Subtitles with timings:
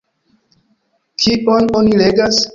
[1.25, 2.43] Kion oni legas?